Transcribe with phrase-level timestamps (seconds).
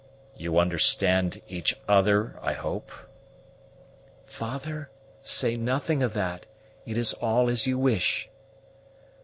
[0.35, 2.91] You understand each other, I hope?"
[4.25, 4.89] "Father,
[5.21, 6.47] say nothing of that;
[6.87, 8.27] it is all as you wish."